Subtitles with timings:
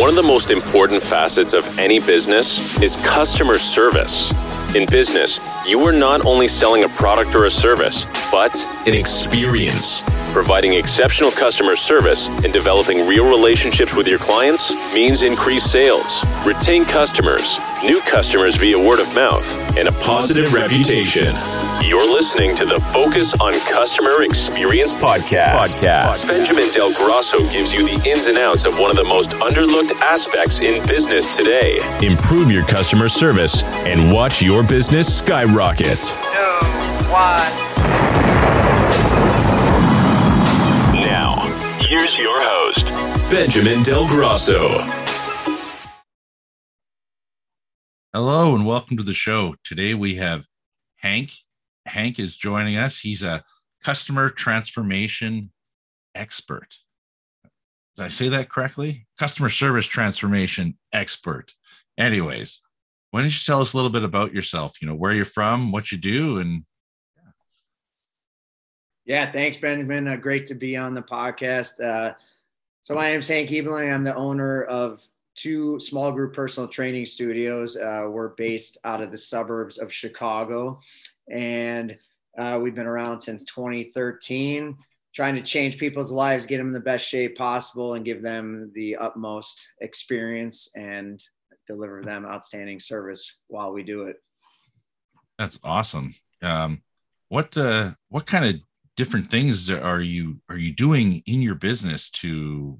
[0.00, 4.32] One of the most important facets of any business is customer service.
[4.74, 10.02] In business, you are not only selling a product or a service, but an experience.
[10.32, 16.84] Providing exceptional customer service and developing real relationships with your clients means increased sales, retain
[16.84, 21.34] customers, new customers via word of mouth, and a positive reputation.
[21.82, 25.76] You're listening to the Focus on Customer Experience podcast.
[25.80, 26.28] podcast.
[26.28, 30.00] Benjamin Del Grosso gives you the ins and outs of one of the most underlooked
[30.00, 31.80] aspects in business today.
[32.06, 35.98] Improve your customer service and watch your business skyrocket.
[35.98, 36.38] Two,
[37.10, 37.69] one.
[41.90, 42.86] Here's your host,
[43.32, 44.78] Benjamin Del Grosso.
[48.14, 49.56] Hello and welcome to the show.
[49.64, 50.46] Today we have
[50.98, 51.32] Hank
[51.86, 53.00] Hank is joining us.
[53.00, 53.42] He's a
[53.82, 55.50] customer transformation
[56.14, 56.76] expert.
[57.96, 59.08] Did I say that correctly?
[59.18, 61.54] Customer service transformation expert.
[61.98, 62.60] Anyways,
[63.10, 64.80] why don't you tell us a little bit about yourself?
[64.80, 66.62] You know, where you're from, what you do, and
[69.10, 70.06] yeah, thanks, Benjamin.
[70.06, 71.82] Uh, great to be on the podcast.
[71.84, 72.14] Uh,
[72.80, 73.92] so my name is Hank Ebeling.
[73.92, 75.02] I'm the owner of
[75.34, 77.76] two small group personal training studios.
[77.76, 80.78] Uh, we're based out of the suburbs of Chicago
[81.28, 81.98] and
[82.38, 84.76] uh, we've been around since 2013
[85.12, 88.70] trying to change people's lives get them in the best shape possible and give them
[88.76, 91.20] the utmost experience and
[91.66, 94.22] deliver them outstanding service while we do it
[95.36, 96.80] that's awesome um,
[97.28, 98.60] what uh, what kind of
[99.00, 102.78] different things are you are you doing in your business to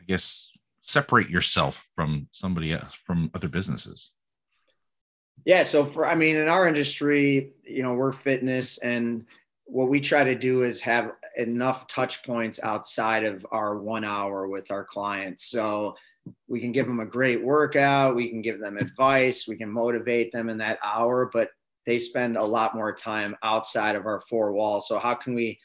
[0.00, 0.50] i guess
[0.82, 4.10] separate yourself from somebody else from other businesses
[5.44, 5.62] yeah.
[5.62, 9.24] So for, I mean, in our industry, you know, we're fitness and
[9.64, 14.48] what we try to do is have enough touch points outside of our one hour
[14.48, 15.44] with our clients.
[15.44, 15.96] So
[16.48, 20.32] we can give them a great workout, we can give them advice, we can motivate
[20.32, 21.50] them in that hour, but
[21.86, 24.88] they spend a lot more time outside of our four walls.
[24.88, 25.58] So how can we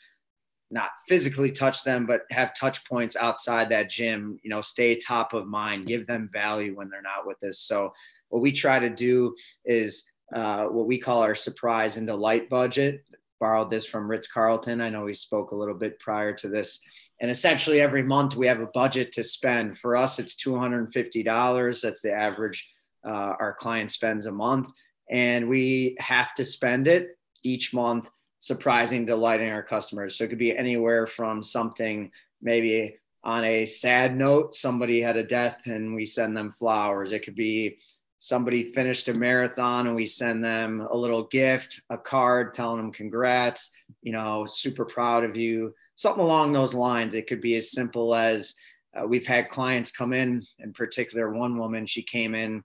[0.71, 5.33] not physically touch them, but have touch points outside that gym, you know, stay top
[5.33, 7.59] of mind, give them value when they're not with us.
[7.59, 7.93] So
[8.29, 13.05] what we try to do is uh, what we call our surprise and delight budget.
[13.39, 14.81] Borrowed this from Ritz Carlton.
[14.81, 16.79] I know we spoke a little bit prior to this.
[17.21, 19.77] And essentially, every month we have a budget to spend.
[19.77, 21.81] For us, it's $250.
[21.81, 22.69] That's the average
[23.05, 24.69] uh, our client spends a month.
[25.09, 30.15] And we have to spend it each month, surprising, delighting our customers.
[30.15, 32.11] So it could be anywhere from something
[32.41, 37.11] maybe on a sad note, somebody had a death and we send them flowers.
[37.11, 37.77] It could be
[38.19, 42.91] somebody finished a marathon and we send them a little gift, a card telling them
[42.91, 43.71] congrats,
[44.03, 47.15] you know, super proud of you, something along those lines.
[47.15, 48.53] It could be as simple as
[48.95, 52.63] uh, we've had clients come in, in particular, one woman, she came in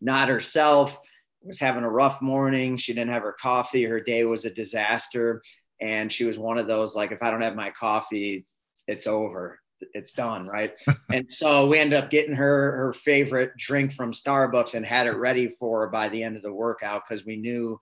[0.00, 0.98] not herself,
[1.44, 2.76] was having a rough morning.
[2.76, 3.84] She didn't have her coffee.
[3.84, 5.42] Her day was a disaster.
[5.80, 8.46] And she was one of those, like, if I don't have my coffee,
[8.86, 9.58] it's over
[9.94, 10.74] it's done right
[11.12, 15.16] and so we ended up getting her her favorite drink from starbucks and had it
[15.16, 17.78] ready for her by the end of the workout because we knew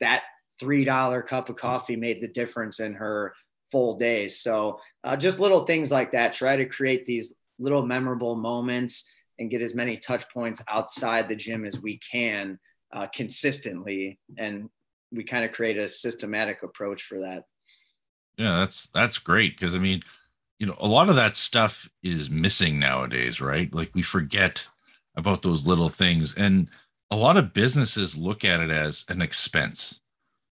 [0.00, 0.22] that
[0.60, 3.34] three dollar cup of coffee made the difference in her
[3.70, 8.36] full days so uh, just little things like that try to create these little memorable
[8.36, 12.58] moments and get as many touch points outside the gym as we can
[12.92, 14.68] uh, consistently and
[15.10, 17.44] we kind of create a systematic approach for that
[18.36, 20.02] yeah that's that's great because i mean
[20.62, 23.74] you know, a lot of that stuff is missing nowadays, right?
[23.74, 24.68] Like we forget
[25.16, 26.32] about those little things.
[26.36, 26.68] And
[27.10, 29.98] a lot of businesses look at it as an expense.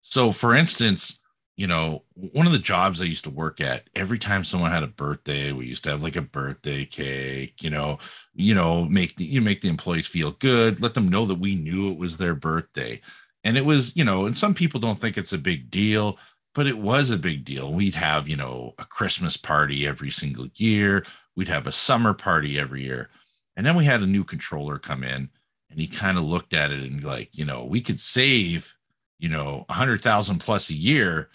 [0.01, 1.20] So, for instance,
[1.61, 4.81] you know, one of the jobs I used to work at, every time someone had
[4.81, 7.99] a birthday, we used to have like a birthday cake, you know,
[8.33, 11.53] you know, make the, you make the employees feel good, let them know that we
[11.53, 12.99] knew it was their birthday.
[13.43, 16.17] And it was, you know, and some people don't think it's a big deal,
[16.55, 17.71] but it was a big deal.
[17.71, 21.05] We'd have, you know, a Christmas party every single year.
[21.35, 23.11] We'd have a summer party every year.
[23.55, 25.29] And then we had a new controller come in
[25.69, 28.75] and he kind of looked at it and like, you know, we could save,
[29.19, 31.29] you know, a hundred thousand plus a year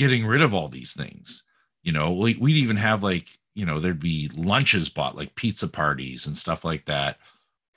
[0.00, 1.44] getting rid of all these things.
[1.82, 5.68] You know, we, we'd even have like, you know, there'd be lunches bought like pizza
[5.68, 7.18] parties and stuff like that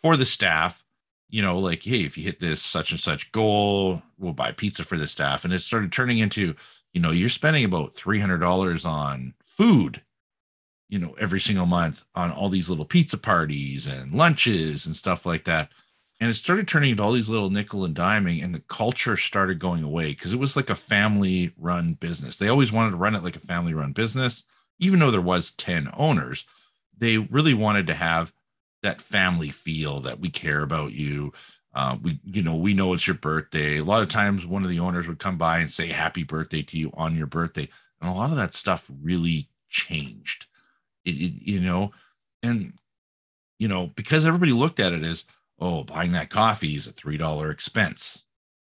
[0.01, 0.83] for the staff
[1.33, 4.83] you know, like, hey, if you hit this such and such goal, we'll buy pizza
[4.83, 5.43] for the staff.
[5.43, 6.53] And it started turning into,
[6.93, 10.03] you know, you're spending about $300 on food,
[10.89, 15.25] you know, every single month on all these little pizza parties and lunches and stuff
[15.25, 15.71] like that.
[16.23, 19.59] And it started turning into all these little nickel and diming, and the culture started
[19.59, 22.37] going away because it was like a family run business.
[22.37, 24.45] They always wanted to run it like a family run business,
[24.79, 26.45] even though there was 10 owners.
[26.97, 28.31] They really wanted to have
[28.83, 31.33] that family feel that we care about you.
[31.75, 33.79] Uh, we you know we know it's your birthday.
[33.79, 36.61] A lot of times one of the owners would come by and say happy birthday
[36.61, 37.67] to you on your birthday.
[37.99, 40.45] And a lot of that stuff really changed.
[41.03, 41.91] It, it you know?
[42.41, 42.71] And
[43.59, 45.25] you know because everybody looked at it as
[45.59, 48.23] oh buying that coffee is a three dollar expense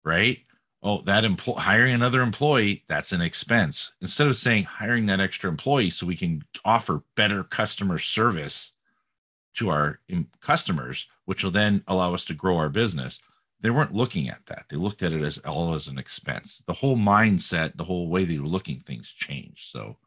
[0.03, 0.39] right?
[0.83, 3.93] Oh that employee hiring another employee that's an expense.
[4.01, 8.71] Instead of saying hiring that extra employee so we can offer better customer service
[9.55, 9.99] to our
[10.39, 13.19] customers which will then allow us to grow our business
[13.59, 14.65] they weren't looking at that.
[14.69, 16.63] They looked at it as all as an expense.
[16.65, 19.69] The whole mindset the whole way they were looking things changed.
[19.71, 19.97] So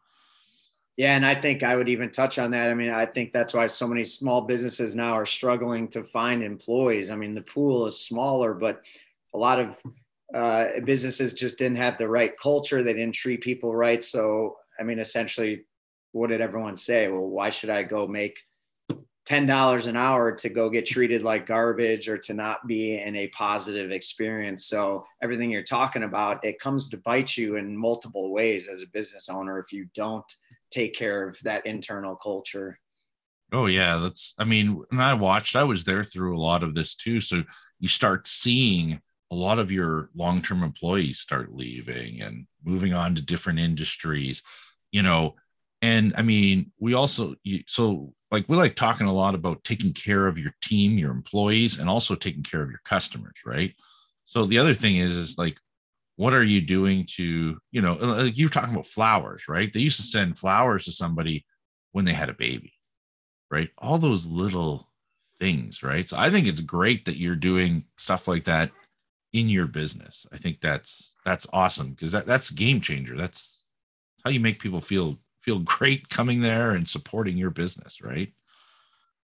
[0.97, 3.55] yeah and i think i would even touch on that i mean i think that's
[3.55, 7.87] why so many small businesses now are struggling to find employees i mean the pool
[7.87, 8.83] is smaller but
[9.35, 9.77] a lot of
[10.33, 12.83] uh, businesses just didn't have the right culture.
[12.83, 14.03] They didn't treat people right.
[14.03, 15.65] So, I mean, essentially,
[16.13, 17.09] what did everyone say?
[17.09, 18.39] Well, why should I go make
[19.29, 23.29] $10 an hour to go get treated like garbage or to not be in a
[23.29, 24.65] positive experience?
[24.65, 28.87] So, everything you're talking about, it comes to bite you in multiple ways as a
[28.93, 30.25] business owner if you don't
[30.75, 32.79] take care of that internal culture.
[33.53, 36.75] Oh yeah, that's I mean, and I watched, I was there through a lot of
[36.75, 37.21] this too.
[37.21, 37.45] So
[37.79, 39.01] you start seeing
[39.31, 44.43] a lot of your long-term employees start leaving and moving on to different industries
[44.93, 45.35] you know
[45.83, 47.35] and i mean we also
[47.67, 51.79] so like we like talking a lot about taking care of your team your employees
[51.79, 53.75] and also taking care of your customers right
[54.25, 55.59] so the other thing is is like
[56.17, 59.73] what are you doing to you know uh, like you were talking about flowers right
[59.73, 61.45] they used to send flowers to somebody
[61.93, 62.73] when they had a baby
[63.51, 64.89] right all those little
[65.39, 68.71] things right so i think it's great that you're doing stuff like that
[69.35, 70.27] in your business.
[70.33, 73.17] I think that's that's awesome because that, that's game changer.
[73.17, 73.65] That's
[74.25, 78.33] how you make people feel feel great coming there and supporting your business, right?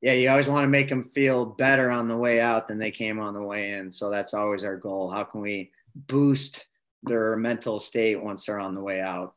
[0.01, 2.92] Yeah, you always want to make them feel better on the way out than they
[2.92, 3.92] came on the way in.
[3.92, 5.10] So that's always our goal.
[5.10, 6.65] How can we boost
[7.03, 9.33] their mental state once they're on the way out?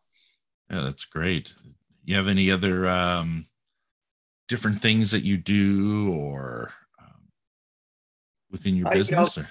[0.70, 1.54] Yeah, that's great.
[2.04, 3.46] You have any other um,
[4.48, 7.28] different things that you do or um,
[8.50, 9.36] within your business?
[9.36, 9.48] You know,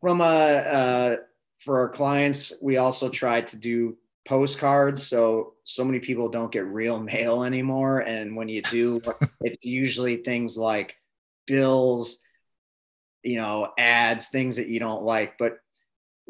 [0.00, 1.16] from a uh,
[1.60, 5.06] for our clients, we also try to do postcards.
[5.06, 9.00] So so many people don't get real mail anymore, and when you do,
[9.42, 10.96] it's usually things like
[11.46, 12.20] bills,
[13.22, 15.36] you know, ads, things that you don't like.
[15.38, 15.58] But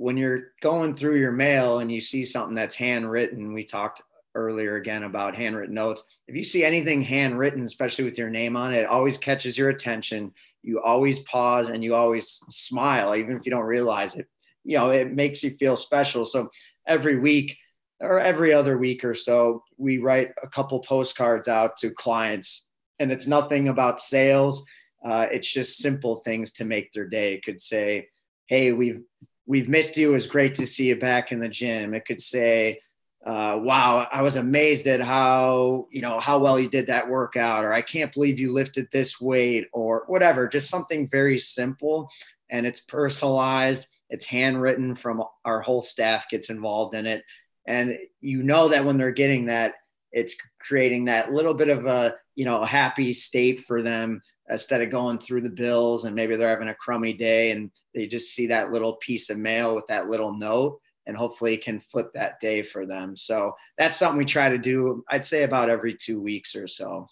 [0.01, 4.03] when you're going through your mail and you see something that's handwritten, we talked
[4.35, 6.05] earlier again about handwritten notes.
[6.27, 9.69] If you see anything handwritten, especially with your name on it, it always catches your
[9.69, 10.33] attention
[10.63, 14.27] you always pause and you always smile, even if you don't realize it.
[14.65, 16.27] You know, it makes you feel special.
[16.27, 16.51] So
[16.87, 17.57] every week
[18.01, 22.69] or every other week or so, we write a couple postcards out to clients,
[22.99, 24.65] and it's nothing about sales.
[25.03, 27.35] Uh, it's just simple things to make their day.
[27.35, 28.09] It could say,
[28.47, 29.03] "Hey, we've
[29.47, 30.11] we've missed you.
[30.11, 32.81] It was great to see you back in the gym." It could say,
[33.25, 37.65] uh, wow, I was amazed at how, you know, how well you did that workout,
[37.65, 42.11] or I can't believe you lifted this weight, or whatever, just something very simple.
[42.49, 47.25] And it's personalized, it's handwritten from our whole staff gets involved in it.
[47.67, 49.75] And you know that when they're getting that,
[50.13, 54.83] it's creating that little bit of a, you know, a happy state for them instead
[54.83, 58.35] of going through the bills and maybe they're having a crummy day and they just
[58.35, 62.41] see that little piece of mail with that little note and hopefully can flip that
[62.41, 63.17] day for them.
[63.17, 65.05] So that's something we try to do.
[65.09, 67.07] I'd say about every two weeks or so.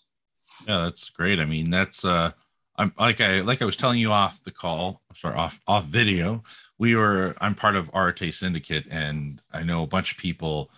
[0.67, 1.39] Yeah, that's great.
[1.39, 2.33] I mean, that's uh,
[2.77, 6.43] I'm like I like I was telling you off the call, sorry, off off video.
[6.79, 10.71] We were I'm part of Arete Syndicate, and I know a bunch of people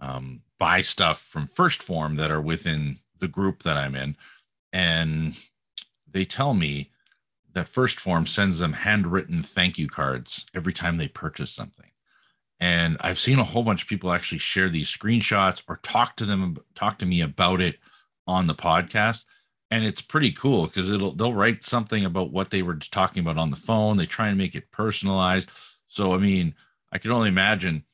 [0.00, 4.16] um, buy stuff from 1st Phorm that are within the group that I'm in,
[4.72, 5.36] and
[6.12, 6.90] they tell me
[7.52, 11.90] that 1st Phorm sends them handwritten thank you cards every time they purchase something
[12.60, 16.26] and I've seen a whole bunch of people actually share these screenshots or talk to
[16.26, 17.78] them, talk to me about it
[18.26, 19.24] on the podcast.
[19.70, 23.38] And it's pretty cool because it'll they'll write something about what they were talking about
[23.38, 23.96] on the phone.
[23.96, 25.48] They try and make it personalized.
[25.86, 26.54] So I mean,
[26.92, 27.84] I can only imagine,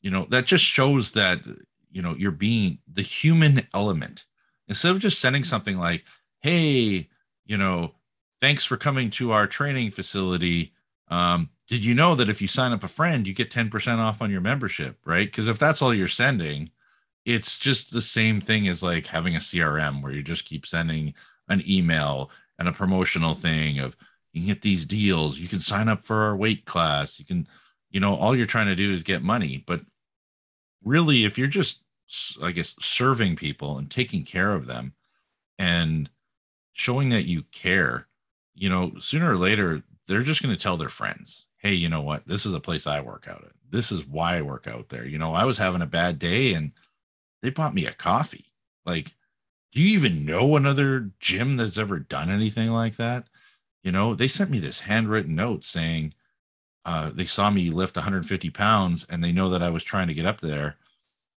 [0.00, 1.40] you know, that just shows that
[1.90, 4.24] you know you're being the human element
[4.68, 6.04] instead of just sending something like,
[6.40, 7.08] "Hey,
[7.46, 7.92] you know,
[8.40, 10.72] thanks for coming to our training facility.
[11.08, 14.20] Um, did you know that if you sign up a friend, you get 10% off
[14.20, 15.26] on your membership, right?
[15.26, 16.70] Because if that's all you're sending,
[17.24, 21.14] it's just the same thing as like having a CRM where you just keep sending
[21.48, 23.96] an email and a promotional thing of
[24.32, 27.48] you can get these deals, you can sign up for our weight class, you can,
[27.90, 29.64] you know, all you're trying to do is get money.
[29.66, 29.80] But
[30.84, 31.82] really, if you're just,
[32.42, 34.92] I guess, serving people and taking care of them
[35.58, 36.08] and
[36.76, 38.06] showing that you care,
[38.54, 42.02] you know, sooner or later, they're just going to tell their friends, hey, you know
[42.02, 42.26] what?
[42.26, 43.52] This is the place I work out at.
[43.70, 45.06] This is why I work out there.
[45.06, 46.72] You know, I was having a bad day and
[47.42, 48.52] they bought me a coffee.
[48.84, 49.12] Like,
[49.72, 53.24] do you even know another gym that's ever done anything like that?
[53.82, 56.12] You know, they sent me this handwritten note saying
[56.84, 60.14] uh, they saw me lift 150 pounds and they know that I was trying to
[60.14, 60.76] get up there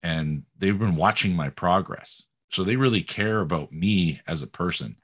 [0.02, 2.24] and they've been watching my progress.
[2.50, 4.98] So they really care about me as a person.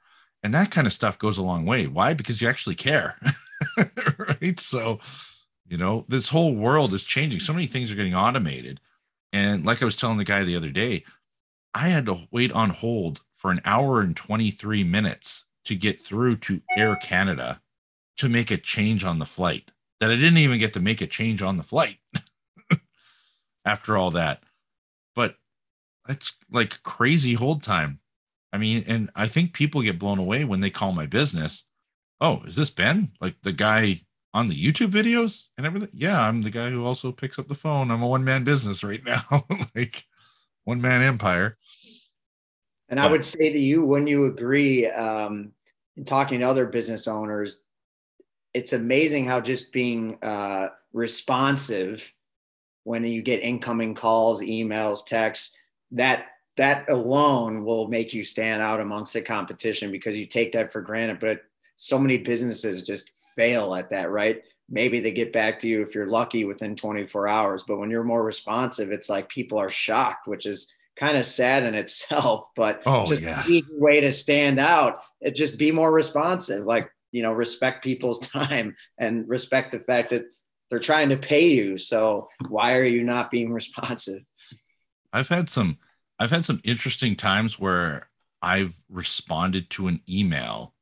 [0.43, 1.88] And that kind of stuff goes a long way.
[1.88, 2.13] Why?
[2.13, 3.17] Because you actually care.
[4.17, 4.59] right.
[4.59, 5.00] So,
[5.67, 7.39] you know, this whole world is changing.
[7.39, 8.81] So many things are getting automated.
[9.31, 11.05] And like I was telling the guy the other day,
[11.73, 16.38] I had to wait on hold for an hour and 23 minutes to get through
[16.38, 17.62] to Air Canada
[18.17, 21.07] to make a change on the flight that I didn't even get to make a
[21.07, 21.97] change on the flight
[23.65, 24.43] after all that.
[25.15, 25.35] But
[26.05, 28.00] that's like crazy hold time.
[28.53, 31.65] I mean, and I think people get blown away when they call my business.
[32.22, 33.12] Oh, is this Ben?
[33.19, 34.01] Like the guy
[34.33, 35.89] on the YouTube videos and everything?
[35.91, 37.89] Yeah, I'm the guy who also picks up the phone.
[37.89, 39.24] I'm a one man business right now,
[39.75, 40.05] like
[40.65, 41.57] one man empire.
[42.89, 45.51] And I would say to you, when you agree, um,
[45.98, 47.63] in talking to other business owners,
[48.53, 52.13] it's amazing how just being uh, responsive
[52.83, 55.55] when you get incoming calls, emails, texts,
[55.91, 56.25] that
[56.57, 60.81] that alone will make you stand out amongst the competition because you take that for
[60.81, 61.19] granted.
[61.19, 61.41] But
[61.75, 64.43] so many businesses just fail at that, right?
[64.69, 68.03] Maybe they get back to you if you're lucky within 24 hours, but when you're
[68.03, 72.50] more responsive, it's like people are shocked, which is kind of sad in itself.
[72.55, 73.43] But oh, just yeah.
[73.48, 76.65] easy way to stand out, it just be more responsive.
[76.65, 80.25] Like you know, respect people's time and respect the fact that
[80.69, 81.77] they're trying to pay you.
[81.77, 84.24] So why are you not being responsive?
[85.13, 85.77] I've had some
[86.20, 88.10] I've had some interesting times where
[88.41, 90.74] I've responded to an email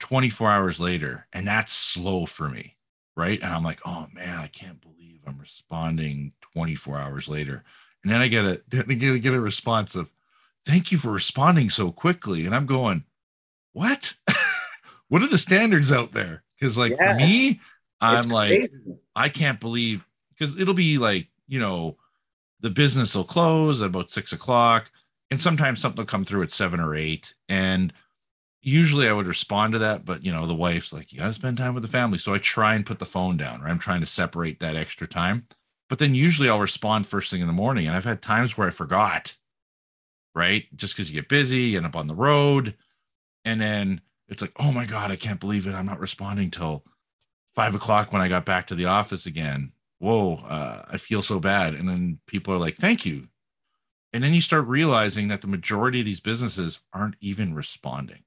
[0.00, 2.76] 24 hours later, and that's slow for me,
[3.16, 3.40] right?
[3.40, 7.64] And I'm like, oh man, I can't believe I'm responding 24 hours later.
[8.02, 10.10] And then I get a then I get a, get a response of,
[10.64, 12.46] thank you for responding so quickly.
[12.46, 13.04] And I'm going,
[13.72, 14.14] what?
[15.08, 16.42] what are the standards out there?
[16.58, 17.12] Because like yeah.
[17.12, 17.60] for me,
[18.00, 18.72] I'm like,
[19.14, 21.96] I can't believe because it'll be like, you know,
[22.60, 24.90] the business will close at about six o'clock
[25.30, 27.34] and sometimes something will come through at seven or eight.
[27.48, 27.92] And
[28.62, 31.56] usually i would respond to that but you know the wife's like you gotta spend
[31.56, 32.18] time with the family.
[32.18, 33.70] So i try and put the phone down right?
[33.70, 35.46] I'm trying to separate that extra time.
[35.88, 38.68] But then usually i'll respond first thing in the morning and i've had times where
[38.68, 39.36] i forgot
[40.32, 40.64] right?
[40.76, 42.74] Just because you get busy end up on the road
[43.44, 45.74] and then it's like oh my god i can't believe it.
[45.74, 46.84] I'm not responding till
[47.54, 51.38] five o'clock when i got back to the office again whoa, uh, I feel so
[51.38, 51.74] bad.
[51.74, 53.28] And then people are like, thank you.
[54.12, 58.24] And then you start realizing that the majority of these businesses aren't even responding,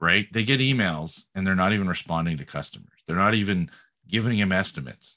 [0.00, 0.26] right?
[0.32, 3.70] They get emails and they're not even responding to customers, they're not even
[4.08, 5.16] giving them estimates.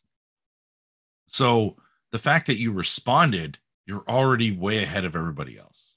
[1.28, 1.78] So
[2.12, 5.96] the fact that you responded, you're already way ahead of everybody else.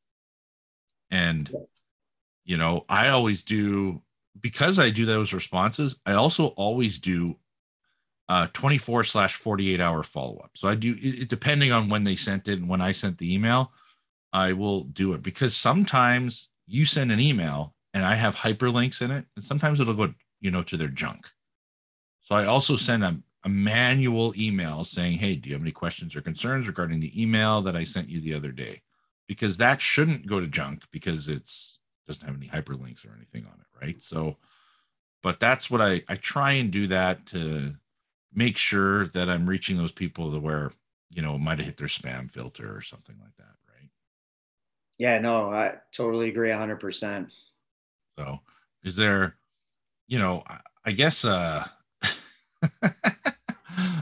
[1.10, 1.52] And,
[2.44, 4.00] you know, I always do
[4.40, 7.36] because I do those responses, I also always do
[8.30, 10.52] uh, 24 slash 48 hour follow up.
[10.54, 13.34] So I do it, depending on when they sent it and when I sent the
[13.34, 13.72] email,
[14.32, 19.10] I will do it because sometimes you send an email and I have hyperlinks in
[19.10, 21.26] it, and sometimes it'll go, you know, to their junk.
[22.20, 26.14] So I also send a, a manual email saying, Hey, do you have any questions
[26.14, 28.82] or concerns regarding the email that I sent you the other day?
[29.26, 33.58] Because that shouldn't go to junk because it's doesn't have any hyperlinks or anything on
[33.58, 34.00] it, right?
[34.00, 34.36] So,
[35.20, 37.74] but that's what I I try and do that to
[38.32, 40.72] make sure that I'm reaching those people that where
[41.10, 43.90] you know might have hit their spam filter or something like that, right?
[44.98, 47.28] Yeah, no, I totally agree, hundred percent.
[48.18, 48.40] So,
[48.84, 49.36] is there,
[50.08, 51.66] you know, I, I guess uh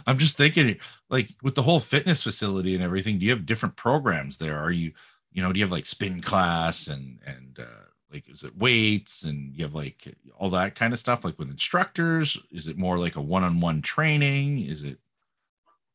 [0.06, 0.76] I'm just thinking,
[1.10, 3.18] like with the whole fitness facility and everything.
[3.18, 4.58] Do you have different programs there?
[4.58, 4.92] Are you,
[5.32, 9.22] you know, do you have like spin class and and uh, like is it weights
[9.22, 12.38] and you have like all that kind of stuff like with instructors?
[12.50, 14.66] Is it more like a one-on-one training?
[14.66, 14.98] Is it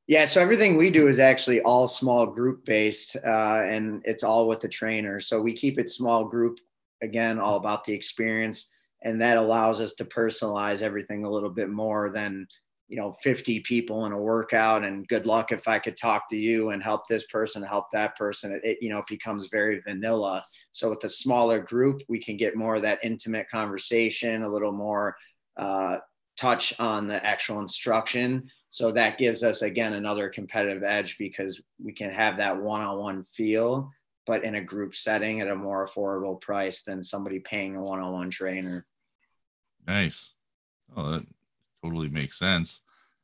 [0.08, 4.48] yeah so everything we do is actually all small group based uh, and it's all
[4.48, 5.20] with the trainer.
[5.20, 6.60] So we keep it small group
[7.02, 8.72] again all about the experience
[9.04, 12.48] and that allows us to personalize everything a little bit more than
[12.94, 16.38] you know 50 people in a workout and good luck if i could talk to
[16.38, 19.82] you and help this person help that person it, it, you know it becomes very
[19.82, 24.48] vanilla so with a smaller group we can get more of that intimate conversation a
[24.48, 25.16] little more
[25.58, 25.98] uh,
[26.38, 31.94] touch on the actual instruction so that gives us again another competitive edge because we
[31.94, 33.90] can have that one-on-one feel
[34.28, 38.30] but in a group setting at a more affordable price than somebody paying a one-on-one
[38.30, 38.86] trainer.
[39.86, 40.30] Nice.
[40.96, 41.26] Oh, that
[41.84, 42.82] totally makes sense.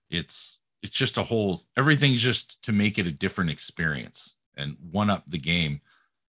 [0.09, 5.09] It's it's just a whole everything's just to make it a different experience and one
[5.09, 5.81] up the game.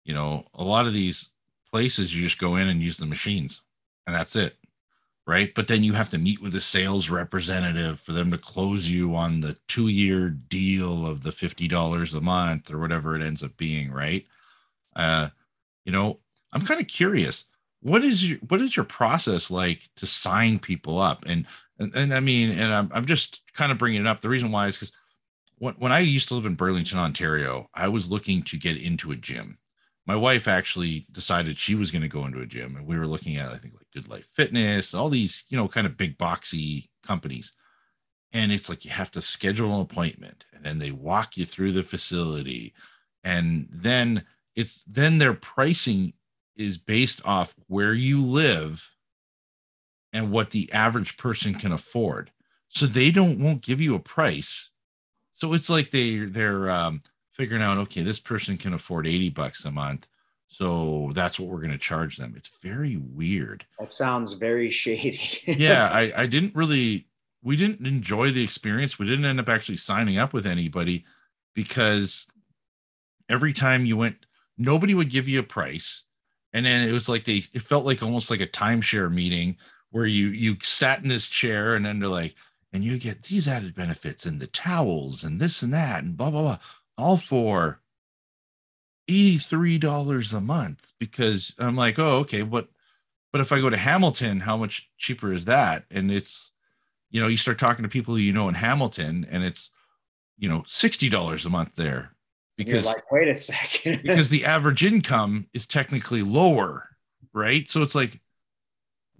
[0.05, 1.29] You know, a lot of these
[1.71, 3.61] places you just go in and use the machines
[4.05, 4.57] and that's it.
[5.25, 5.55] Right.
[5.55, 9.15] But then you have to meet with a sales representative for them to close you
[9.15, 13.55] on the two year deal of the $50 a month or whatever it ends up
[13.55, 13.89] being.
[13.89, 14.25] Right.
[14.95, 15.29] Uh,
[15.85, 16.19] you know,
[16.51, 17.45] I'm kind of curious.
[17.81, 21.23] What is your what is your process like to sign people up?
[21.25, 21.45] And
[21.83, 24.21] and, and I mean, and I'm I'm just kind of bringing it up.
[24.21, 24.91] The reason why is because
[25.57, 29.11] when when I used to live in Burlington, Ontario, I was looking to get into
[29.11, 29.57] a gym.
[30.05, 33.07] My wife actually decided she was going to go into a gym, and we were
[33.07, 36.17] looking at I think like Good Life Fitness, all these you know kind of big
[36.17, 37.53] boxy companies.
[38.35, 41.73] And it's like you have to schedule an appointment, and then they walk you through
[41.73, 42.73] the facility,
[43.23, 44.23] and then
[44.55, 46.13] it's then their pricing
[46.55, 48.87] is based off where you live
[50.13, 52.31] and what the average person can afford.
[52.69, 54.69] So they don't won't give you a price.
[55.33, 57.01] So it's like they they're um,
[57.31, 60.07] figuring out okay, this person can afford 80 bucks a month.
[60.47, 62.35] So that's what we're going to charge them.
[62.37, 63.65] It's very weird.
[63.79, 65.19] That sounds very shady.
[65.47, 67.07] yeah, I, I didn't really
[67.41, 68.97] we didn't enjoy the experience.
[68.97, 71.05] We didn't end up actually signing up with anybody
[71.55, 72.27] because
[73.29, 74.25] every time you went,
[74.57, 76.03] nobody would give you a price.
[76.53, 79.57] And then it was like they it felt like almost like a timeshare meeting
[79.93, 82.33] where you you sat in this chair and then they're like,
[82.73, 86.31] and you get these added benefits and the towels and this and that and blah
[86.31, 86.57] blah blah,
[86.97, 87.79] all for
[89.07, 92.69] $83 a month because I'm like, oh, okay, what
[93.31, 95.85] but if I go to Hamilton, how much cheaper is that?
[95.91, 96.51] And it's,
[97.11, 99.69] you know, you start talking to people you know in Hamilton and it's,
[100.39, 102.15] you know, $60 a month there
[102.57, 104.01] because You're like, wait a second.
[104.01, 106.89] because the average income is technically lower,
[107.31, 107.69] right?
[107.69, 108.19] So it's like,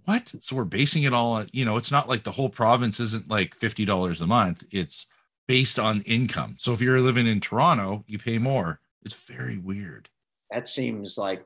[0.04, 0.32] what?
[0.40, 3.28] So we're basing it all on, you know, it's not like the whole province isn't
[3.28, 4.64] like $50 a month.
[4.70, 5.06] It's
[5.46, 6.56] based on income.
[6.58, 8.80] So if you're living in Toronto, you pay more.
[9.02, 10.08] It's very weird.
[10.50, 11.44] that seems like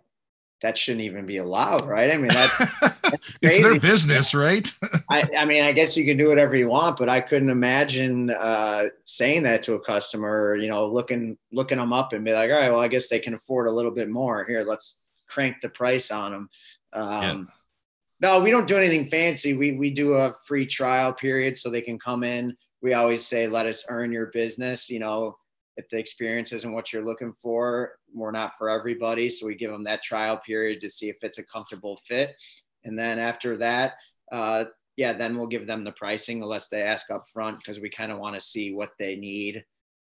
[0.60, 2.10] that shouldn't even be allowed, right?
[2.10, 2.60] I mean, that's,
[3.40, 4.70] it's their business, right?
[5.10, 8.30] I, I mean, I guess you can do whatever you want, but I couldn't imagine
[8.30, 10.56] uh, saying that to a customer.
[10.56, 13.20] You know, looking looking them up and be like, all right, well, I guess they
[13.20, 14.44] can afford a little bit more.
[14.44, 16.50] Here, let's crank the price on them.
[16.92, 17.48] Um,
[18.20, 19.54] No, we don't do anything fancy.
[19.54, 22.56] We we do a free trial period so they can come in.
[22.82, 24.90] We always say, let us earn your business.
[24.90, 25.36] You know,
[25.76, 29.28] if the experience isn't what you're looking for, we're not for everybody.
[29.28, 32.34] So we give them that trial period to see if it's a comfortable fit.
[32.84, 33.94] And then after that,
[34.32, 34.64] uh,
[34.96, 38.10] yeah, then we'll give them the pricing unless they ask up front because we kind
[38.10, 39.64] of want to see what they need.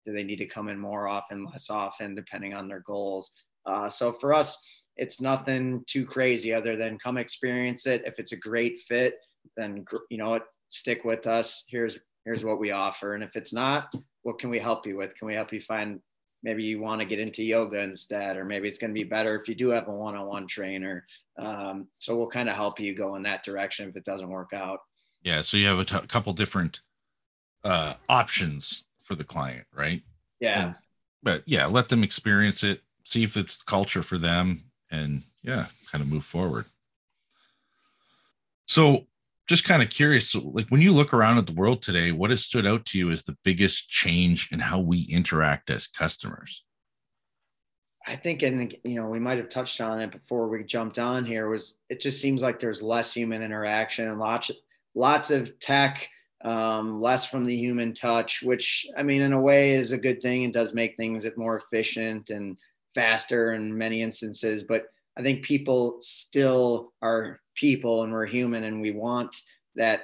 [0.05, 3.31] Do they need to come in more often, less often, depending on their goals?
[3.67, 4.57] Uh, so for us,
[4.99, 8.03] it's nothing too crazy other than come experience it.
[8.05, 9.15] If it's a great fit,
[9.57, 11.63] then you know what, stick with us.
[11.67, 15.17] Here's here's what we offer, and if it's not, what can we help you with?
[15.17, 15.99] Can we help you find
[16.43, 19.39] maybe you want to get into yoga instead, or maybe it's going to be better
[19.39, 21.05] if you do have a one-on-one trainer.
[21.37, 24.53] Um, so we'll kind of help you go in that direction if it doesn't work
[24.53, 24.79] out.
[25.21, 25.41] Yeah.
[25.41, 26.79] So you have a t- couple different
[27.65, 30.01] uh, options for the client, right?
[30.39, 30.67] Yeah.
[30.67, 30.75] And-
[31.21, 36.03] But yeah, let them experience it, see if it's culture for them, and yeah, kind
[36.03, 36.65] of move forward.
[38.65, 39.07] So
[39.47, 42.45] just kind of curious, like when you look around at the world today, what has
[42.45, 46.63] stood out to you as the biggest change in how we interact as customers?
[48.05, 51.25] I think, and you know, we might have touched on it before we jumped on
[51.25, 51.49] here.
[51.49, 54.51] Was it just seems like there's less human interaction and lots,
[54.95, 56.07] lots of tech,
[56.43, 58.41] um, less from the human touch.
[58.43, 61.57] Which I mean, in a way, is a good thing and does make things more
[61.57, 62.57] efficient and
[62.95, 64.63] faster in many instances.
[64.63, 64.85] But
[65.17, 69.35] I think people still are people, and we're human, and we want
[69.75, 70.03] that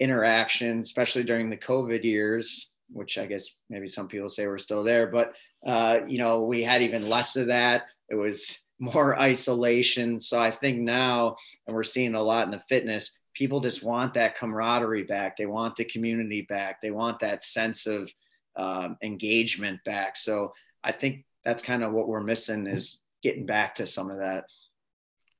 [0.00, 2.72] interaction, especially during the COVID years.
[2.92, 5.34] Which I guess maybe some people say we're still there, but
[5.66, 7.86] uh, you know, we had even less of that.
[8.08, 10.20] It was more isolation.
[10.20, 11.36] So I think now,
[11.66, 15.36] and we're seeing a lot in the fitness, people just want that camaraderie back.
[15.36, 16.80] They want the community back.
[16.80, 18.10] They want that sense of
[18.56, 20.16] um, engagement back.
[20.16, 20.52] So
[20.84, 24.46] I think that's kind of what we're missing is getting back to some of that.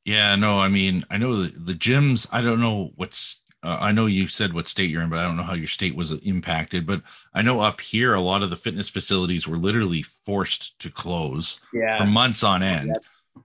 [0.04, 3.90] Yeah, no, I mean, I know the, the gyms, I don't know what's, uh, I
[3.90, 6.12] know you said what state you're in, but I don't know how your state was
[6.12, 6.86] impacted.
[6.86, 7.02] But
[7.34, 11.58] I know up here, a lot of the fitness facilities were literally forced to close
[11.74, 11.98] Yeah.
[11.98, 12.96] for months on end,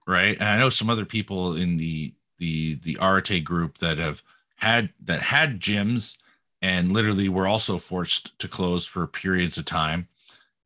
[0.06, 0.38] right?
[0.40, 4.22] And I know some other people in the the the Arete group that have
[4.56, 6.18] had that had gyms
[6.62, 10.08] and literally were also forced to close for periods of time.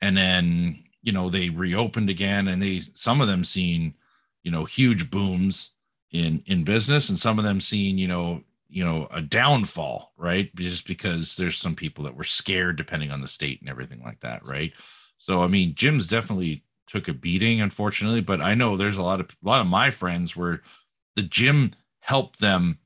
[0.01, 3.93] And then you know they reopened again and they some of them seen
[4.43, 5.71] you know huge booms
[6.11, 10.53] in in business and some of them seen you know you know a downfall right?
[10.55, 14.19] Just because there's some people that were scared depending on the state and everything like
[14.21, 14.73] that right?
[15.17, 19.19] So i mean gyms definitely took a beating unfortunately but i know there's a lot
[19.19, 20.61] of a lot of my friends where
[21.15, 22.77] the gym helped them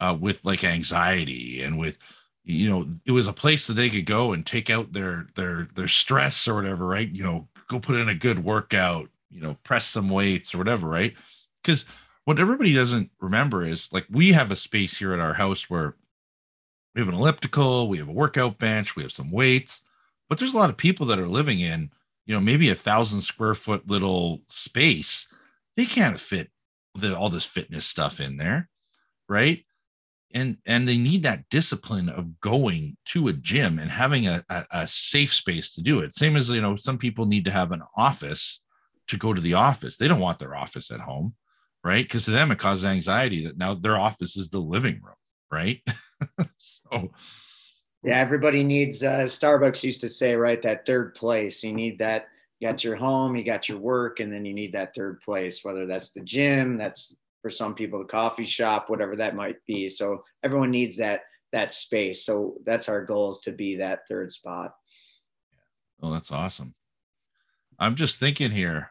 [0.00, 1.98] uh, with like anxiety and with
[2.44, 5.68] you know it was a place that they could go and take out their their
[5.74, 7.10] their stress or whatever right?
[7.10, 10.88] You know go put in a good workout you know press some weights or whatever
[10.88, 11.14] right?
[11.62, 11.84] Because
[12.24, 15.94] what everybody doesn't remember is like we have a space here at our house where
[16.94, 19.82] we have an elliptical we have a workout bench we have some weights
[20.28, 21.90] but there's a lot of people that are living in
[22.26, 25.26] you know maybe a thousand square foot little space.
[25.76, 26.50] They can't fit
[26.94, 28.68] the, all this fitness stuff in there
[29.28, 29.64] right
[30.34, 34.66] and and they need that discipline of going to a gym and having a, a,
[34.72, 36.12] a, safe space to do it.
[36.12, 38.62] Same as you know some people need to have an office
[39.08, 39.96] to go to the office.
[39.96, 41.34] They don't want their office at home
[41.84, 42.04] right?
[42.04, 45.14] Because to them it causes anxiety that now their office is the living room
[45.50, 45.80] right?
[46.58, 47.10] So
[48.02, 51.62] yeah everybody needs uh, starbucks used to say right that third place.
[51.62, 52.26] You need that
[52.58, 55.64] you got your home you got your work and then you need that third place
[55.64, 59.88] whether that's the gym that's for some people the coffee shop whatever that might be.
[59.88, 62.26] So everyone needs that that space.
[62.26, 64.74] So that's our goal is to be that third spot.
[66.02, 66.74] Oh that's awesome.
[67.78, 68.90] I'm just thinking here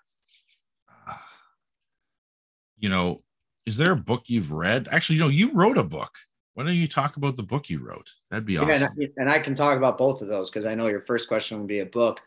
[2.79, 3.21] you know
[3.67, 4.87] is there a book you've read?
[4.91, 6.11] Actually you know you wrote a book.
[6.55, 8.09] Why don't you talk about the book you wrote?
[8.31, 10.73] That'd be awesome and I, and I can talk about both of those because i
[10.73, 12.19] know your first question would be a book.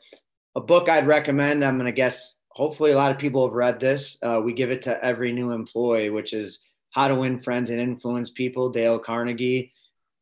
[0.55, 3.81] A book i'd recommend i'm going to guess hopefully a lot of people have read
[3.81, 4.19] this.
[4.23, 7.81] Uh, we give it to every new employee, which is How to Win Friends and
[7.81, 9.73] Influence People, Dale Carnegie.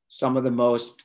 [0.07, 1.03] Some of the most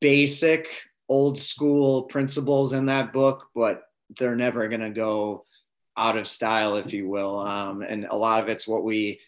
[0.00, 0.68] basic,
[1.08, 3.82] old school principles in that book, but
[4.20, 5.44] they're never going to go
[5.96, 7.40] out of style, if you will.
[7.40, 9.18] Um, and a lot of it's what we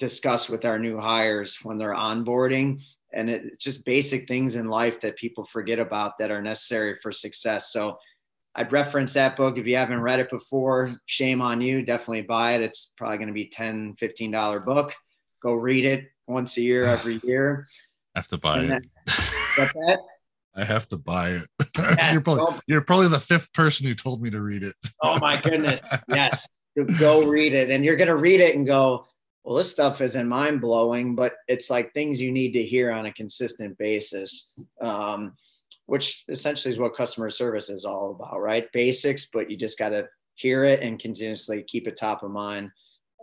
[0.00, 2.82] discuss with our new hires when they're onboarding.
[3.12, 7.12] And it's just basic things in life that people forget about that are necessary for
[7.12, 7.72] success.
[7.72, 7.98] So
[8.54, 9.58] I'd reference that book.
[9.58, 11.82] If you haven't read it before, shame on you.
[11.82, 12.62] Definitely buy it.
[12.62, 14.92] It's probably going to be 10 $15 book.
[15.42, 17.66] Go read it once a year, every year.
[18.14, 18.84] I have to buy and it.
[19.56, 19.98] That, that?
[20.56, 21.48] I have to buy it.
[21.96, 24.74] Yeah, you're, probably, you're probably the fifth person who told me to read it.
[25.04, 25.88] oh my goodness.
[26.08, 26.48] Yes.
[26.98, 27.70] Go read it.
[27.70, 29.06] And you're going to read it and go,
[29.44, 33.06] well, this stuff isn't mind blowing, but it's like things you need to hear on
[33.06, 34.50] a consistent basis.
[34.80, 35.34] Um,
[35.88, 38.70] which essentially is what customer service is all about, right?
[38.72, 42.70] Basics, but you just got to hear it and continuously keep it top of mind.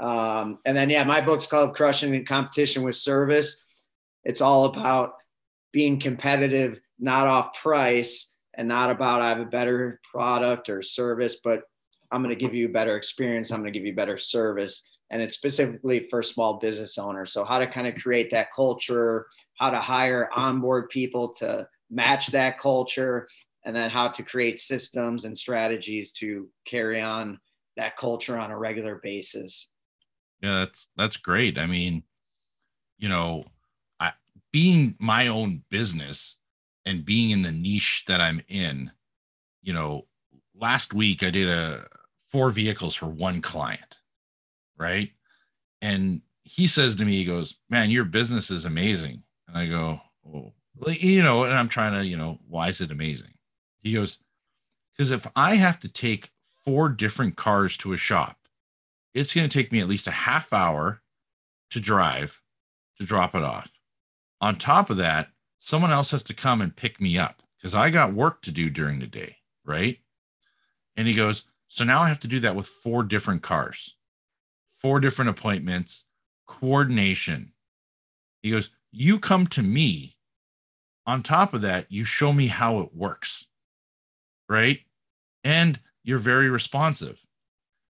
[0.02, 3.64] Um, and then, yeah, my book's called Crushing Competition with Service.
[4.24, 5.14] It's all about
[5.74, 11.38] being competitive, not off price, and not about I have a better product or service,
[11.44, 11.62] but
[12.12, 13.52] I'm going to give you a better experience.
[13.52, 14.90] I'm going to give you better service.
[15.12, 17.32] And it's specifically for small business owners.
[17.32, 22.28] So, how to kind of create that culture, how to hire, onboard people to match
[22.28, 23.28] that culture
[23.64, 27.40] and then how to create systems and strategies to carry on
[27.78, 29.72] that culture on a regular basis.
[30.42, 31.58] Yeah that's that's great.
[31.58, 32.04] I mean
[32.98, 33.44] you know
[34.00, 34.14] I,
[34.52, 36.38] being my own business
[36.86, 38.92] and being in the niche that i'm in
[39.62, 40.06] you know
[40.56, 41.86] last week i did a
[42.32, 44.00] four vehicles for one client
[44.78, 45.12] right?
[45.82, 49.24] And he says to me he goes man your business is amazing.
[49.48, 52.82] And i go oh like, you know, and I'm trying to, you know, why is
[52.82, 53.34] it amazing?
[53.82, 54.18] He goes,
[54.92, 56.32] because if I have to take
[56.64, 58.38] four different cars to a shop,
[59.14, 61.02] it's going to take me at least a half hour
[61.72, 62.42] to drive
[63.00, 63.72] to drop it off.
[64.42, 67.90] On top of that, someone else has to come and pick me up because I
[67.90, 70.00] got work to do during the day, right?
[70.96, 73.96] And he goes, So now I have to do that with four different cars,
[74.76, 76.06] four different appointments,
[76.48, 77.54] coordination.
[78.42, 80.18] He goes, You come to me
[81.06, 83.46] on top of that, you show me how it works,
[84.50, 84.80] right?
[85.44, 87.20] And you're very responsive.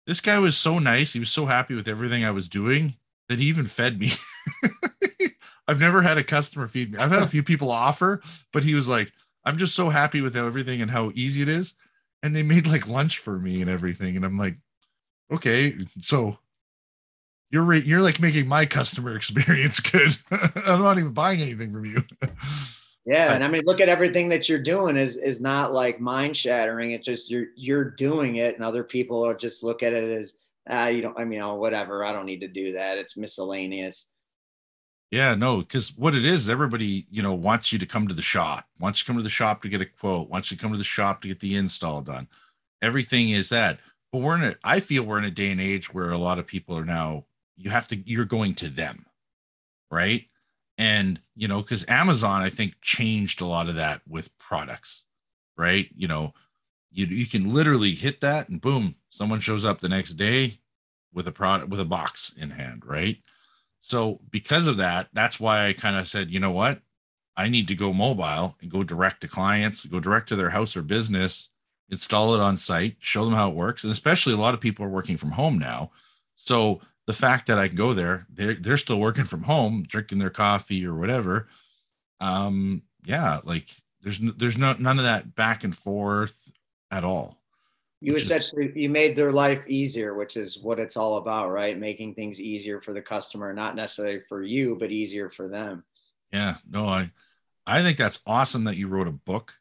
[0.07, 1.12] This guy was so nice.
[1.12, 2.94] He was so happy with everything I was doing
[3.29, 4.12] that he even fed me.
[5.68, 6.98] I've never had a customer feed me.
[6.98, 8.20] I've had a few people offer,
[8.53, 9.11] but he was like,
[9.44, 11.74] I'm just so happy with everything and how easy it is.
[12.22, 14.16] And they made like lunch for me and everything.
[14.16, 14.57] And I'm like,
[15.31, 16.38] okay, so
[17.50, 20.16] you're you're like making my customer experience good.
[20.66, 22.03] I'm not even buying anything from you.
[23.07, 26.37] Yeah, and I mean, look at everything that you're doing is is not like mind
[26.37, 26.93] shattering.
[26.93, 30.38] It's just you're you're doing it, and other people are just look at it as
[30.71, 31.19] ah, you don't.
[31.19, 32.05] I mean, oh, whatever.
[32.05, 32.97] I don't need to do that.
[32.97, 34.09] It's miscellaneous.
[35.11, 38.23] Yeah, no, because what it is, everybody you know wants you to come to the
[38.23, 40.62] shop, wants you to come to the shop to get a quote, wants you to
[40.62, 42.27] come to the shop to get the install done,
[42.81, 43.81] everything is that.
[44.12, 46.38] But we're in a, I feel we're in a day and age where a lot
[46.38, 49.05] of people are now, you have to, you're going to them,
[49.90, 50.27] right?
[50.76, 55.04] And, you know, because Amazon, I think, changed a lot of that with products,
[55.56, 55.88] right?
[55.94, 56.34] You know,
[56.90, 60.58] you, you can literally hit that and boom, someone shows up the next day
[61.12, 63.18] with a product, with a box in hand, right?
[63.80, 66.80] So because of that, that's why I kind of said, you know what?
[67.37, 70.76] I need to go mobile and go direct to clients, go direct to their house
[70.76, 71.50] or business,
[71.90, 73.84] install it on site, show them how it works.
[73.84, 75.90] And especially a lot of people are working from home now.
[76.37, 80.19] So the fact that I can go there, they're, they're still working from home, drinking
[80.19, 81.49] their coffee or whatever.
[82.21, 83.69] Um, yeah, like
[84.03, 86.51] there's there's no none of that back and forth
[86.90, 87.38] at all.
[88.01, 91.79] You essentially is, you made their life easier, which is what it's all about, right?
[91.79, 95.85] Making things easier for the customer, not necessarily for you, but easier for them.
[96.33, 97.11] Yeah, no, I
[97.67, 99.55] I think that's awesome that you wrote a book.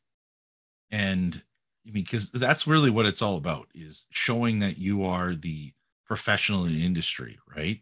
[0.91, 1.41] And
[1.87, 5.73] I mean, because that's really what it's all about is showing that you are the
[6.13, 7.79] professional in the industry, right?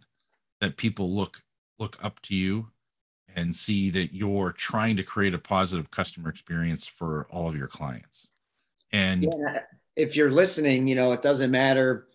[0.62, 1.42] That people look
[1.80, 2.68] look up to you
[3.36, 7.68] and see that you're trying to create a positive customer experience for all of your
[7.68, 8.30] clients.
[8.94, 9.64] And yeah,
[9.98, 12.08] if you're listening, you know, it doesn't matter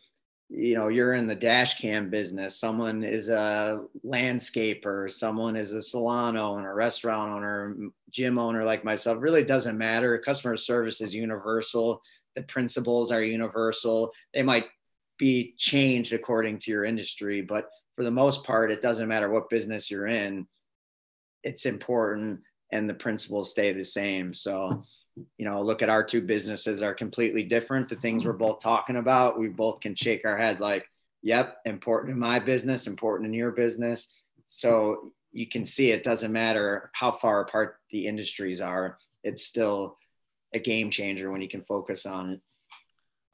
[0.48, 2.59] you know you're in the dash cam business.
[2.59, 7.76] Someone is a landscaper someone is a salon owner restaurant owner
[8.11, 9.18] gym owner like myself.
[9.20, 10.16] Really doesn't matter.
[10.18, 12.00] Customer service is universal.
[12.37, 14.12] The principles are universal.
[14.33, 14.66] They might
[15.18, 19.50] be changed according to your industry but for the most part it doesn't matter what
[19.50, 20.46] business you're in
[21.42, 22.40] it's important
[22.72, 24.85] and the principles stay the same so
[25.38, 27.88] you know, look at our two businesses are completely different.
[27.88, 30.87] The things we're both talking about, we both can shake our head like,
[31.22, 34.12] yep, important in my business, important in your business.
[34.46, 39.98] So you can see it doesn't matter how far apart the industries are, it's still
[40.55, 42.40] a game changer when you can focus on it.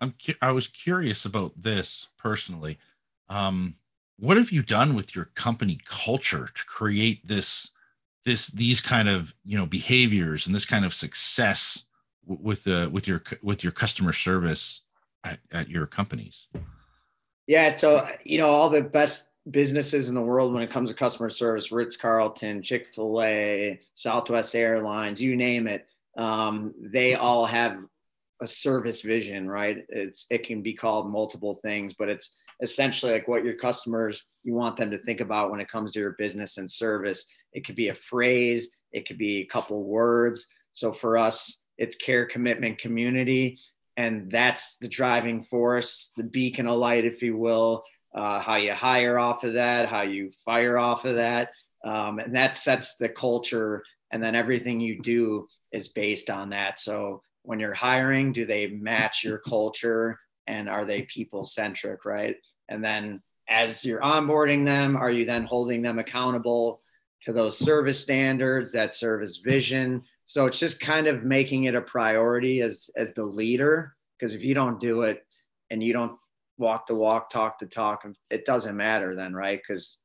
[0.02, 2.78] I'm I was curious about this personally.
[3.28, 3.76] Um,
[4.18, 7.70] what have you done with your company culture to create this
[8.24, 11.84] this these kind of you know behaviors and this kind of success
[12.26, 14.82] with the uh, with your with your customer service
[15.24, 16.48] at, at your companies
[17.46, 20.94] yeah so you know all the best businesses in the world when it comes to
[20.94, 25.86] customer service ritz-carlton chick-fil-a southwest airlines you name it
[26.16, 27.78] um, they all have
[28.42, 29.84] a service vision right?
[29.88, 34.54] It's it can be called multiple things but it's essentially like what your customers you
[34.54, 37.26] want them to think about when it comes to your business and service.
[37.52, 40.46] It could be a phrase it could be a couple words.
[40.72, 43.58] So for us it's care commitment community
[43.96, 48.72] and that's the driving force the beacon of light if you will uh, how you
[48.72, 51.50] hire off of that how you fire off of that
[51.84, 56.78] um, and that sets the culture and then everything you do is based on that.
[56.78, 62.36] So when you're hiring do they match your culture and are they people centric right
[62.68, 66.80] and then as you're onboarding them, are you then holding them accountable
[67.22, 70.02] to those service standards, that service vision?
[70.24, 73.94] So it's just kind of making it a priority as as the leader.
[74.18, 75.24] Because if you don't do it
[75.70, 76.16] and you don't
[76.58, 79.60] walk the walk, talk the talk, it doesn't matter then, right?
[79.60, 79.98] Because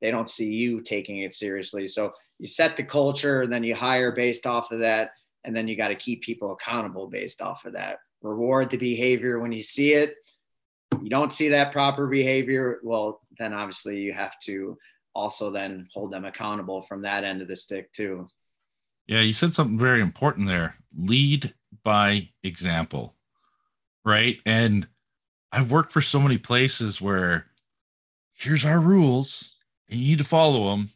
[0.00, 1.88] they don't see you taking it seriously.
[1.88, 5.10] So you set the culture, and then you hire based off of that,
[5.44, 7.98] and then you got to keep people accountable based off of that.
[8.22, 10.14] Reward the behavior when you see it,
[11.02, 14.78] you don't see that proper behavior, well, then obviously you have to
[15.14, 18.28] also then hold them accountable from that end of the stick too.
[19.06, 20.76] Yeah, you said something very important there.
[20.96, 23.14] Lead by example.
[24.04, 24.38] Right?
[24.46, 24.86] And
[25.50, 27.46] I've worked for so many places where
[28.34, 29.56] here's our rules
[29.88, 30.90] and you need to follow them.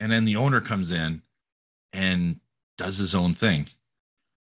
[0.00, 1.22] And then the owner comes in
[1.92, 2.40] and
[2.78, 3.66] does his own thing.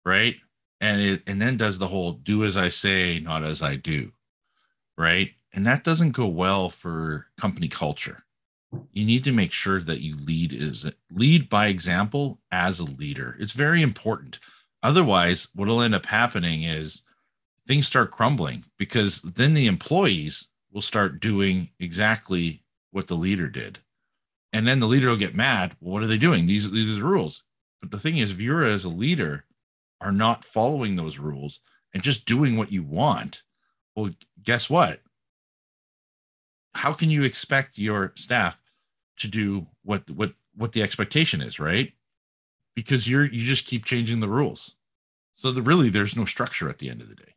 [0.04, 0.36] Right?
[0.80, 4.12] And it and then does the whole do as I say, not as I do
[4.98, 5.30] right?
[5.54, 8.24] And that doesn't go well for company culture.
[8.92, 13.34] You need to make sure that you lead is lead by example as a leader.
[13.40, 14.40] It's very important.
[14.82, 17.00] Otherwise, what'll end up happening is
[17.66, 23.78] things start crumbling because then the employees will start doing exactly what the leader did.
[24.52, 25.74] And then the leader will get mad.
[25.80, 26.44] Well, what are they doing?
[26.44, 27.44] These, these are the rules.
[27.80, 29.44] But the thing is, if you're as a leader
[30.00, 31.60] are not following those rules
[31.94, 33.42] and just doing what you want,
[33.94, 34.10] well,
[34.42, 35.00] guess what?
[36.74, 38.60] How can you expect your staff
[39.18, 41.92] to do what what what the expectation is, right?
[42.74, 44.76] Because you're you just keep changing the rules.
[45.34, 47.34] So the, really there's no structure at the end of the day.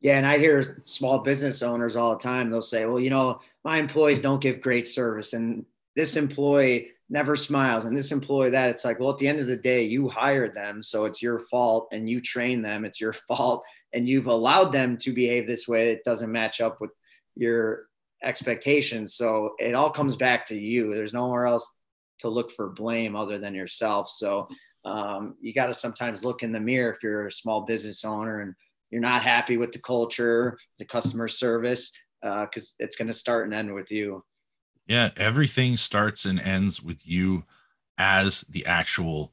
[0.00, 2.50] Yeah, and I hear small business owners all the time.
[2.50, 5.64] They'll say, "Well, you know, my employees don't give great service," and
[5.98, 9.46] this employee never smiles and this employee that it's like well at the end of
[9.46, 13.12] the day you hired them so it's your fault and you train them it's your
[13.28, 16.90] fault and you've allowed them to behave this way it doesn't match up with
[17.38, 17.88] your
[18.22, 19.14] expectations.
[19.14, 20.94] So it all comes back to you.
[20.94, 21.72] There's nowhere else
[22.20, 24.08] to look for blame other than yourself.
[24.08, 24.48] So
[24.84, 28.40] um, you got to sometimes look in the mirror if you're a small business owner
[28.40, 28.54] and
[28.90, 33.44] you're not happy with the culture the customer service because uh, it's going to start
[33.44, 34.24] and end with you
[34.88, 37.44] yeah, everything starts and ends with you
[37.98, 39.32] as the actual,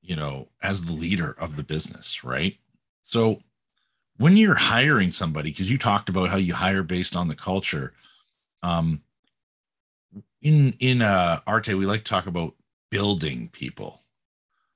[0.00, 2.56] you know, as the leader of the business, right?
[3.02, 3.40] So
[4.16, 7.92] when you're hiring somebody, because you talked about how you hire based on the culture,
[8.62, 9.02] um,
[10.40, 12.54] in in uh, Arete, we like to talk about
[12.90, 14.00] building people.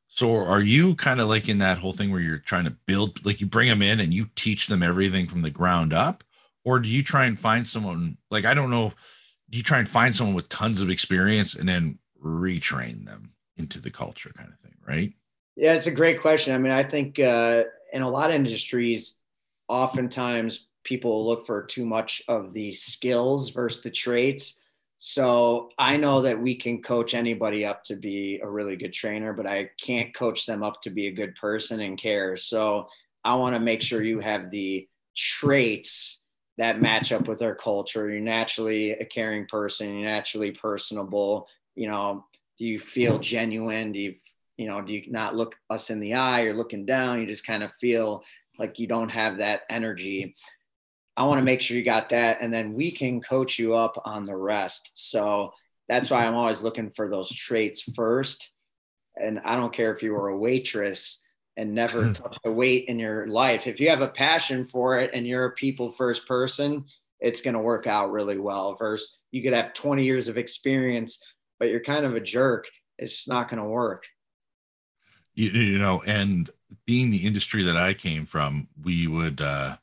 [0.08, 3.24] So are you kind of like in that whole thing where you're trying to build,
[3.24, 6.24] like you bring them in and you teach them everything from the ground up,
[6.64, 8.92] or do you try and find someone like I don't know
[9.50, 13.90] you try and find someone with tons of experience and then retrain them into the
[13.90, 15.12] culture kind of thing right?
[15.56, 16.54] Yeah it's a great question.
[16.54, 19.18] I mean i think uh, in a lot of industries
[19.68, 24.60] oftentimes people look for too much of the skills versus the traits.
[24.98, 29.32] So i know that we can coach anybody up to be a really good trainer
[29.32, 32.36] but i can't coach them up to be a good person and care.
[32.36, 32.88] So
[33.24, 36.22] i want to make sure you have the traits
[36.58, 38.10] that match up with our culture.
[38.10, 39.92] You're naturally a caring person.
[39.92, 41.48] You're naturally personable.
[41.74, 42.24] You know,
[42.58, 43.22] do you feel mm-hmm.
[43.22, 43.92] genuine?
[43.92, 44.14] Do you,
[44.56, 47.20] you know, do you not look us in the eye or looking down?
[47.20, 48.22] You just kind of feel
[48.58, 50.34] like you don't have that energy.
[51.16, 51.44] I want to mm-hmm.
[51.46, 52.38] make sure you got that.
[52.40, 54.90] And then we can coach you up on the rest.
[54.94, 55.52] So
[55.88, 56.28] that's why mm-hmm.
[56.28, 58.50] I'm always looking for those traits first.
[59.18, 61.22] And I don't care if you were a waitress
[61.56, 63.66] and never touch a weight in your life.
[63.66, 66.84] If you have a passion for it and you're a people first person,
[67.20, 68.76] it's going to work out really well.
[68.76, 71.22] Versus you could have 20 years of experience,
[71.58, 72.66] but you're kind of a jerk.
[72.98, 74.04] It's just not going to work.
[75.34, 76.50] You, you know, and
[76.86, 79.76] being the industry that I came from, we would uh,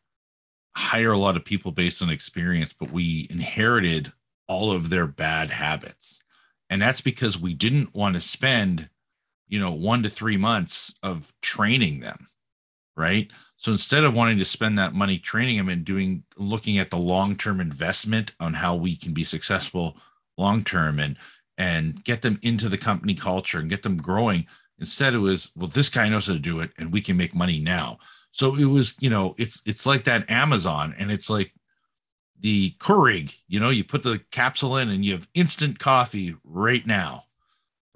[0.75, 4.11] hire a lot of people based on experience, but we inherited
[4.47, 6.19] all of their bad habits.
[6.69, 8.89] And that's because we didn't want to spend
[9.47, 12.27] you know, one to three months of training them,
[12.95, 13.29] right?
[13.57, 16.97] So instead of wanting to spend that money training them and doing looking at the
[16.97, 19.97] long-term investment on how we can be successful
[20.37, 21.17] long-term and
[21.57, 24.47] and get them into the company culture and get them growing,
[24.79, 27.35] instead it was, well, this guy knows how to do it and we can make
[27.35, 27.99] money now.
[28.31, 31.53] So it was, you know, it's it's like that Amazon and it's like
[32.39, 36.85] the Keurig, you know, you put the capsule in and you have instant coffee right
[36.85, 37.23] now,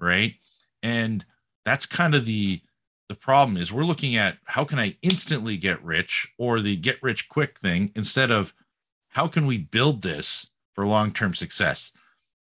[0.00, 0.34] right?
[0.82, 1.24] And
[1.68, 2.62] that's kind of the
[3.08, 7.02] the problem is we're looking at how can I instantly get rich or the get
[7.02, 8.52] rich quick thing instead of
[9.08, 11.90] how can we build this for long-term success.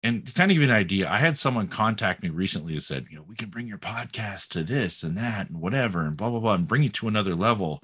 [0.04, 2.82] And to kind of give you an idea, I had someone contact me recently that
[2.82, 6.18] said, you know, we can bring your podcast to this and that and whatever and
[6.18, 7.82] blah blah blah and bring it to another level,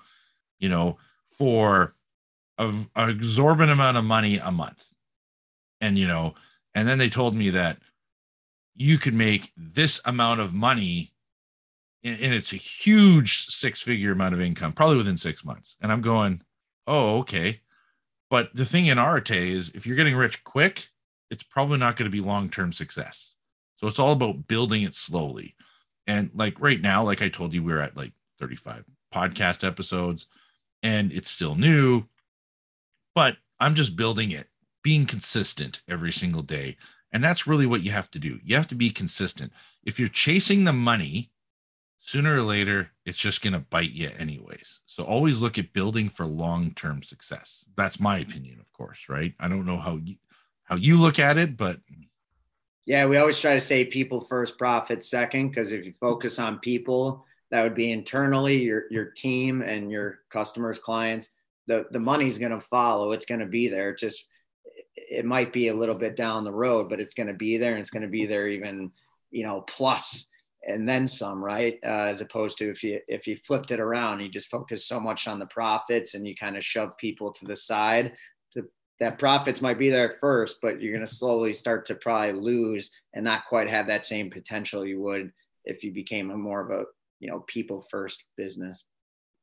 [0.60, 0.98] you know,
[1.32, 1.96] for
[2.58, 4.86] an exorbitant amount of money a month.
[5.80, 6.36] And you know,
[6.76, 7.78] and then they told me that
[8.76, 11.12] you could make this amount of money
[12.04, 15.76] and it's a huge six figure amount of income, probably within six months.
[15.82, 16.42] And I'm going,
[16.88, 17.62] oh, okay.
[18.30, 20.88] But the thing in Arete is if you're getting rich quick,
[21.30, 23.36] it's probably not going to be long term success.
[23.78, 25.56] So it's all about building it slowly.
[26.08, 30.28] And like right now, like I told you, we're at like 35 podcast episodes
[30.84, 32.06] and it's still new,
[33.16, 34.48] but I'm just building it,
[34.84, 36.78] being consistent every single day.
[37.12, 38.40] And that's really what you have to do.
[38.44, 39.52] You have to be consistent.
[39.84, 41.32] If you're chasing the money,
[42.10, 44.82] sooner or later it's just going to bite you anyways.
[44.88, 47.64] So always look at building for long-term success.
[47.78, 49.34] That's my opinion of course right?
[49.40, 50.16] I don't know how you
[50.64, 51.80] how you look at it but
[52.86, 56.60] yeah we always try to say people first profit second because if you focus on
[56.60, 61.30] people that would be internally your your team and your customers clients
[61.68, 63.12] the the money's going to follow.
[63.12, 63.94] It's going to be there.
[63.94, 64.26] Just
[64.96, 67.72] it might be a little bit down the road but it's going to be there
[67.72, 68.92] and it's going to be there even
[69.32, 70.29] you know plus
[70.68, 71.80] and then some, right?
[71.84, 75.00] Uh, as opposed to if you if you flipped it around, you just focus so
[75.00, 78.14] much on the profits and you kind of shove people to the side.
[79.00, 82.92] That profits might be there first, but you're going to slowly start to probably lose
[83.14, 85.32] and not quite have that same potential you would
[85.64, 86.84] if you became a more of a
[87.22, 88.84] you know people first business.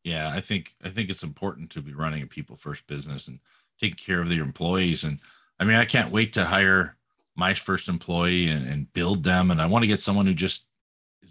[0.05, 3.41] Yeah, I think I think it's important to be running a people first business and
[3.81, 5.05] taking care of your employees.
[5.05, 5.19] And
[5.59, 6.97] I mean, I can't wait to hire
[7.35, 9.51] my first employee and, and build them.
[9.51, 10.67] And I want to get someone who just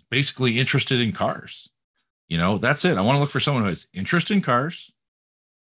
[0.09, 1.69] basically interested in cars.
[2.27, 2.97] You know, that's it.
[2.97, 4.91] I want to look for someone who has interest in cars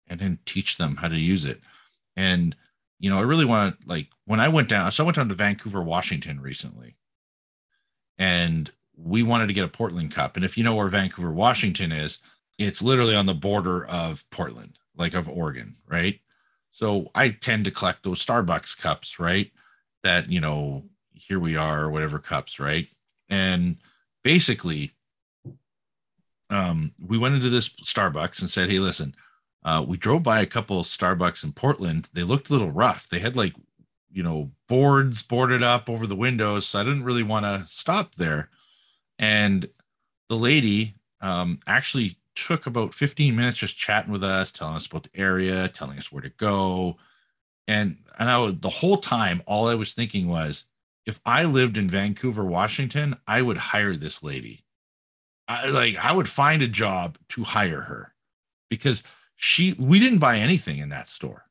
[0.07, 1.61] and then teach them how to use it.
[2.17, 2.57] And
[2.99, 5.29] you know, I really want to like when I went down, so I went down
[5.29, 6.97] to Vancouver, Washington recently,
[8.19, 10.37] and we wanted to get a Portland Cup.
[10.37, 12.21] And if you know where Vancouver, Washington is,
[12.59, 16.21] it's literally on the border of Portland, like of Oregon, right?
[16.71, 19.51] So I tend to collect those Starbucks cups, right?
[20.03, 22.87] That, you know, here we are, whatever cups, right?
[23.29, 23.77] And
[24.25, 24.93] basically,
[26.51, 29.15] um, we went into this Starbucks and said, Hey, listen,
[29.65, 32.09] uh, we drove by a couple Starbucks in Portland.
[32.13, 33.09] They looked a little rough.
[33.09, 33.55] They had like,
[34.11, 36.67] you know, boards boarded up over the windows.
[36.67, 38.51] So I didn't really want to stop there.
[39.19, 39.69] And
[40.29, 45.05] the lady um, actually took about 15 minutes just chatting with us, telling us about
[45.05, 46.97] the area, telling us where to go.
[47.67, 50.65] And and I was the whole time, all I was thinking was,
[51.07, 54.65] if I lived in Vancouver, Washington, I would hire this lady.
[55.47, 58.15] I like I would find a job to hire her
[58.71, 59.03] because
[59.37, 61.45] she we didn't buy anything in that store.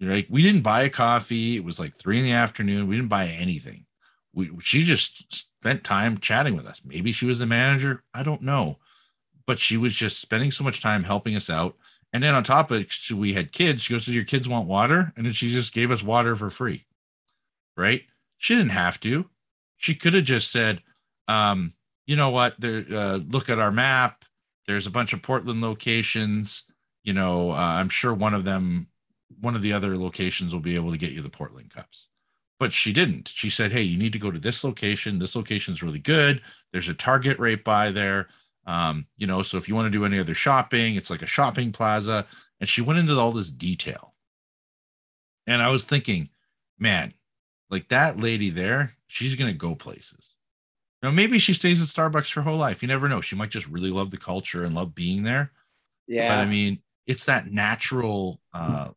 [0.00, 1.56] Like we didn't buy a coffee.
[1.56, 2.88] It was like three in the afternoon.
[2.88, 3.86] We didn't buy anything.
[4.32, 6.80] We she just spent time chatting with us.
[6.84, 8.02] Maybe she was the manager.
[8.12, 8.78] I don't know
[9.46, 11.76] but she was just spending so much time helping us out.
[12.12, 13.82] And then on top of it, we had kids.
[13.82, 15.12] She goes, Does your kids want water?
[15.16, 16.86] And then she just gave us water for free.
[17.76, 18.02] Right?
[18.44, 19.26] She didn't have to.
[19.76, 20.82] She could have just said,
[21.28, 21.72] um,
[22.06, 22.60] you know what?
[22.60, 24.24] There, uh, look at our map.
[24.66, 26.64] There's a bunch of Portland locations.
[27.02, 28.88] You know, uh, I'm sure one of them,
[29.40, 32.08] one of the other locations will be able to get you the Portland cups.
[32.58, 33.28] But she didn't.
[33.28, 35.18] She said, Hey, you need to go to this location.
[35.18, 36.40] This location is really good.
[36.72, 38.28] There's a Target right by there
[38.66, 41.26] um, you know, so if you want to do any other shopping, it's like a
[41.26, 42.26] shopping plaza.
[42.60, 44.14] And she went into all this detail.
[45.46, 46.30] And I was thinking,
[46.78, 47.12] man,
[47.70, 50.34] like that lady there, she's going to go places.
[51.02, 52.80] Now, maybe she stays at Starbucks her whole life.
[52.80, 53.20] You never know.
[53.20, 55.52] She might just really love the culture and love being there.
[56.06, 56.28] Yeah.
[56.28, 58.90] But I mean, it's that natural uh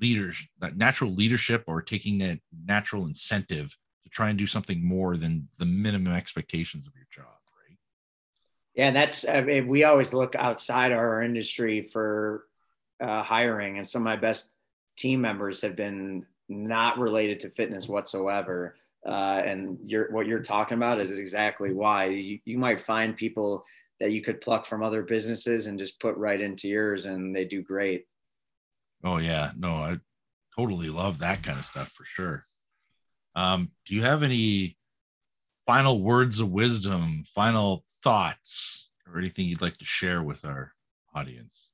[0.00, 5.16] leaders, that natural leadership or taking that natural incentive to try and do something more
[5.16, 7.26] than the minimum expectations of your job.
[7.26, 7.76] Right?
[8.74, 12.44] Yeah, that's I mean, we always look outside our industry for
[13.00, 14.52] uh, hiring, and some of my best
[14.96, 18.76] team members have been not related to fitness whatsoever.
[19.06, 23.64] Uh, and you're, what you're talking about is exactly why you, you might find people
[24.00, 27.44] that you could pluck from other businesses and just put right into yours, and they
[27.44, 28.06] do great.
[29.04, 29.98] Oh yeah, no, I
[30.56, 32.44] totally love that kind of stuff for sure.
[33.34, 34.76] Um, do you have any
[35.66, 40.72] final words of wisdom, final thoughts, or anything you'd like to share with our
[41.14, 41.67] audience?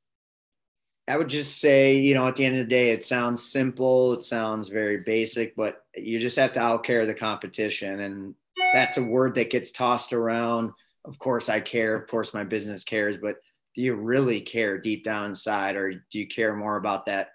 [1.07, 4.15] I would just say, you know, at the end of the day, it sounds simple,
[4.15, 8.01] it sounds very basic, but you just have to outcare the competition.
[8.01, 8.35] And
[8.73, 10.73] that's a word that gets tossed around.
[11.05, 11.95] Of course, I care.
[11.95, 13.37] Of course, my business cares, but
[13.75, 17.31] do you really care deep down inside, or do you care more about that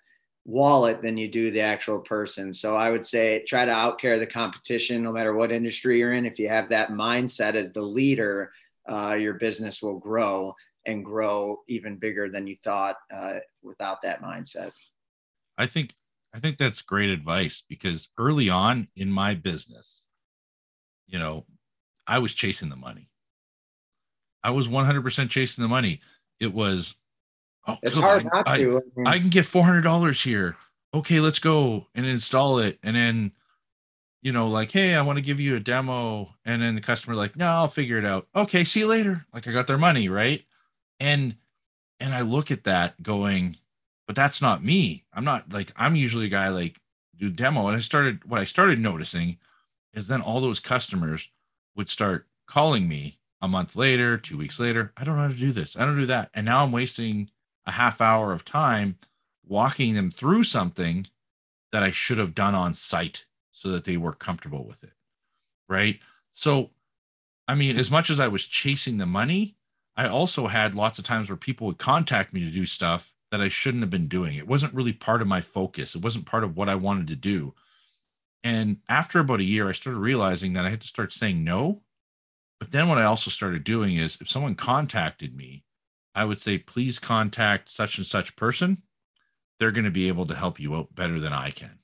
[0.45, 2.51] wallet than you do the actual person.
[2.51, 6.26] So I would say try to outcare the competition, no matter what industry you're in.
[6.26, 8.51] If you have that mindset as the leader,
[8.89, 10.55] uh, your business will grow
[10.86, 14.71] and grow even bigger than you thought uh, without that mindset.
[15.57, 15.93] I think
[16.34, 20.05] I think that's great advice because early on in my business,
[21.07, 21.45] you know,
[22.07, 23.09] I was chasing the money.
[24.43, 26.01] I was 100% chasing the money.
[26.39, 26.95] It was
[27.69, 28.03] Oh, it's cool.
[28.03, 28.82] hard not I, to.
[29.05, 30.55] I, can get four hundred dollars here.
[30.93, 33.32] Okay, let's go and install it, and then
[34.21, 37.15] you know, like, hey, I want to give you a demo, and then the customer
[37.15, 38.27] like, no, I'll figure it out.
[38.36, 39.25] Okay, see you later.
[39.34, 40.43] Like I got their money, right?
[40.99, 41.35] And
[41.99, 43.57] and I look at that going,
[44.07, 45.05] but that's not me.
[45.13, 46.79] I'm not like I'm usually a guy like
[47.17, 49.37] do demo, and I started what I started noticing
[49.93, 51.29] is then all those customers
[51.75, 54.93] would start calling me a month later, two weeks later.
[54.97, 55.75] I don't know how to do this.
[55.77, 57.29] I don't do that, and now I'm wasting
[57.65, 58.97] a half hour of time
[59.45, 61.07] walking them through something
[61.71, 64.93] that I should have done on site so that they were comfortable with it.
[65.67, 65.99] Right.
[66.31, 66.71] So,
[67.47, 69.55] I mean, as much as I was chasing the money,
[69.99, 73.41] I also had lots of times where people would contact me to do stuff that
[73.41, 74.37] I shouldn't have been doing.
[74.37, 77.15] It wasn't really part of my focus, it wasn't part of what I wanted to
[77.15, 77.53] do.
[78.43, 81.81] And after about a year, I started realizing that I had to start saying no.
[82.59, 85.63] But then what I also started doing is if someone contacted me
[86.15, 88.81] I would say, please contact such and such person.
[89.59, 91.79] They're going to be able to help you out better than I can.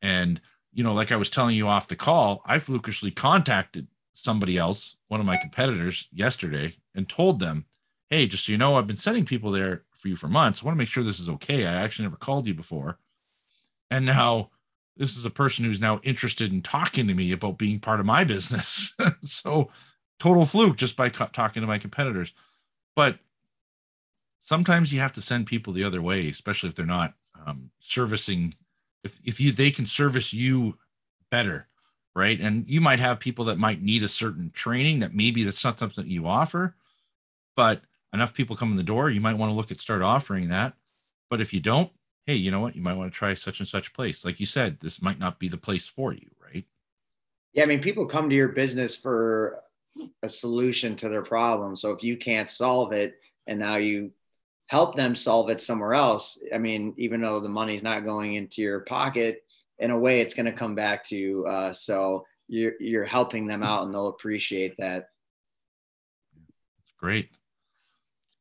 [0.00, 0.40] And,
[0.72, 4.96] you know, like I was telling you off the call, I flukishly contacted somebody else,
[5.12, 7.66] one of my competitors, yesterday and told them,
[8.08, 10.62] hey, just so you know, I've been sending people there for you for months.
[10.62, 11.66] I want to make sure this is okay.
[11.66, 12.98] I actually never called you before.
[13.90, 14.48] And now
[14.96, 18.06] this is a person who's now interested in talking to me about being part of
[18.06, 18.94] my business.
[19.22, 19.68] so
[20.18, 22.32] total fluke just by co- talking to my competitors.
[22.96, 23.18] But
[24.40, 27.12] sometimes you have to send people the other way, especially if they're not
[27.46, 28.54] um, servicing
[29.04, 30.78] if if you they can service you
[31.30, 31.68] better,
[32.14, 32.38] right?
[32.40, 35.78] And you might have people that might need a certain training that maybe that's not
[35.78, 36.74] something that you offer,
[37.56, 37.82] but
[38.12, 40.74] enough people come in the door, you might want to look at start offering that.
[41.30, 41.90] But if you don't,
[42.26, 42.76] hey, you know what?
[42.76, 44.24] You might want to try such and such place.
[44.24, 46.64] Like you said, this might not be the place for you, right?
[47.54, 49.62] Yeah, I mean, people come to your business for
[50.22, 51.76] a solution to their problem.
[51.76, 54.10] So if you can't solve it and now you
[54.66, 58.62] help them solve it somewhere else, I mean, even though the money's not going into
[58.62, 59.44] your pocket,
[59.82, 61.44] in a way it's going to come back to you.
[61.46, 65.08] Uh, so you're, you're helping them out and they'll appreciate that.
[66.98, 67.30] Great.